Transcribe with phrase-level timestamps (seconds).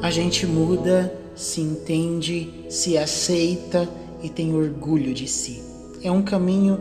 [0.00, 3.88] A gente muda, se entende, se aceita
[4.22, 5.60] e tem orgulho de si.
[6.04, 6.78] É um caminho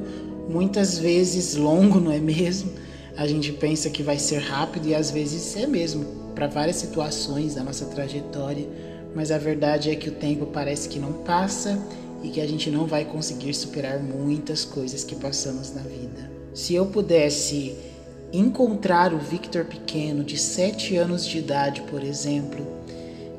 [0.48, 2.72] muitas vezes longo, não é mesmo?
[3.18, 7.56] A gente pensa que vai ser rápido e às vezes é mesmo, para várias situações
[7.56, 8.70] da nossa trajetória,
[9.16, 11.84] mas a verdade é que o tempo parece que não passa
[12.22, 16.30] e que a gente não vai conseguir superar muitas coisas que passamos na vida.
[16.54, 17.76] Se eu pudesse
[18.32, 22.78] encontrar o Victor pequeno de 7 anos de idade, por exemplo,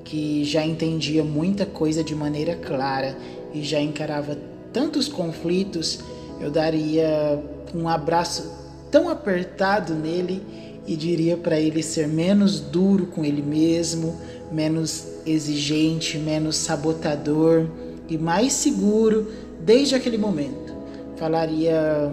[0.08, 3.14] que já entendia muita coisa de maneira clara
[3.52, 4.38] e já encarava
[4.72, 6.00] tantos conflitos,
[6.40, 7.38] eu daria
[7.74, 8.50] um abraço
[8.90, 10.42] tão apertado nele
[10.86, 14.16] e diria para ele ser menos duro com ele mesmo,
[14.50, 17.66] menos exigente, menos sabotador
[18.08, 19.30] e mais seguro
[19.60, 20.74] desde aquele momento.
[21.16, 22.10] Falaria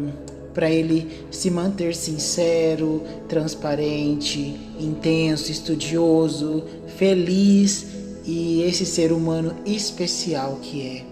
[0.56, 6.64] para ele se manter sincero, transparente, intenso, estudioso,
[6.98, 7.86] feliz
[8.25, 11.03] e esse ser humano especial que é.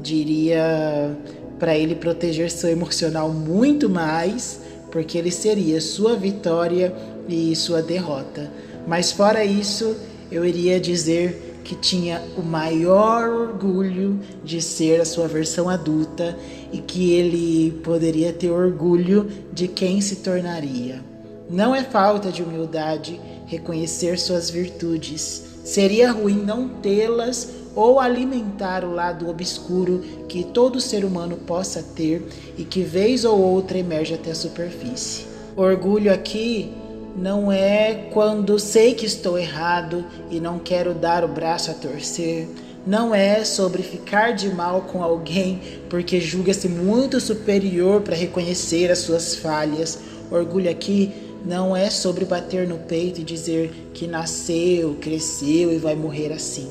[0.00, 1.18] Diria
[1.58, 4.60] para ele proteger seu emocional muito mais,
[4.92, 6.94] porque ele seria sua vitória
[7.28, 8.50] e sua derrota.
[8.86, 9.96] Mas fora isso,
[10.30, 16.38] eu iria dizer que tinha o maior orgulho de ser a sua versão adulta
[16.72, 21.02] e que ele poderia ter orgulho de quem se tornaria.
[21.50, 25.42] Não é falta de humildade reconhecer suas virtudes.
[25.64, 32.24] Seria ruim não tê-las ou alimentar o lado obscuro que todo ser humano possa ter
[32.56, 35.26] e que vez ou outra emerge até a superfície.
[35.56, 36.72] Orgulho aqui
[37.16, 42.46] não é quando sei que estou errado e não quero dar o braço a torcer.
[42.86, 48.98] Não é sobre ficar de mal com alguém porque julga-se muito superior para reconhecer as
[48.98, 49.98] suas falhas.
[50.30, 51.10] Orgulho aqui
[51.42, 56.68] não é sobre bater no peito e dizer que nasceu, cresceu e vai morrer assim.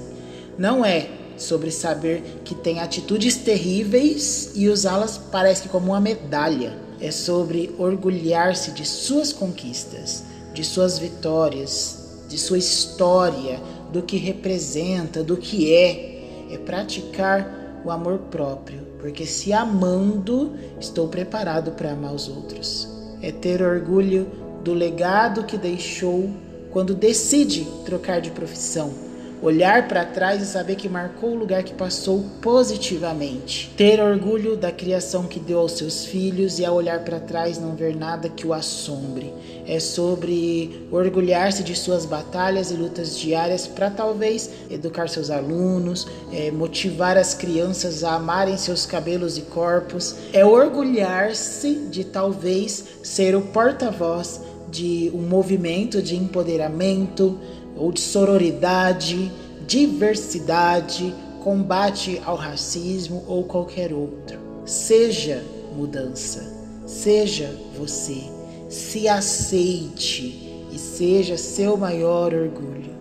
[0.59, 6.77] Não é sobre saber que tem atitudes terríveis e usá-las parece como uma medalha.
[7.01, 10.23] É sobre orgulhar-se de suas conquistas
[10.55, 13.59] de suas vitórias, de sua história,
[13.91, 21.07] do que representa, do que é, é praticar o amor próprio, porque se amando, estou
[21.07, 22.87] preparado para amar os outros.
[23.21, 24.27] É ter orgulho
[24.63, 26.29] do legado que deixou
[26.71, 29.04] quando decide trocar de profissão
[29.41, 33.71] olhar para trás e saber que marcou o lugar que passou positivamente.
[33.75, 37.75] Ter orgulho da criação que deu aos seus filhos e ao olhar para trás não
[37.75, 39.33] ver nada que o assombre.
[39.67, 46.51] É sobre orgulhar-se de suas batalhas e lutas diárias para talvez educar seus alunos, é,
[46.51, 50.15] motivar as crianças a amarem seus cabelos e corpos.
[50.31, 54.41] É orgulhar-se de talvez ser o porta-voz
[54.75, 57.39] de um movimento de empoderamento,
[57.77, 59.31] ou de sororidade,
[59.67, 61.13] diversidade,
[61.43, 64.39] combate ao racismo ou qualquer outro.
[64.65, 65.43] Seja
[65.75, 66.51] mudança,
[66.85, 68.23] seja você,
[68.69, 72.95] se aceite e seja seu maior orgulho.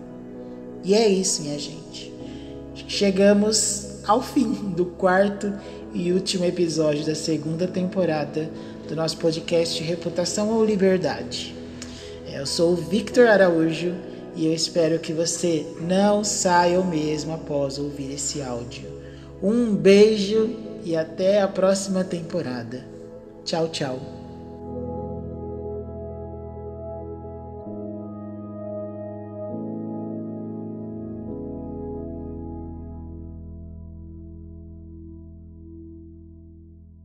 [0.83, 2.13] E é isso, minha gente.
[2.87, 5.51] Chegamos ao fim do quarto
[5.93, 8.49] e último episódio da segunda temporada
[8.87, 11.64] do nosso podcast Reputação ou Liberdade.
[12.35, 13.95] Eu sou o Victor Araújo
[14.35, 18.91] e eu espero que você não saia o mesmo após ouvir esse áudio.
[19.41, 20.53] Um beijo
[20.83, 22.85] e até a próxima temporada.
[23.45, 24.24] Tchau, tchau.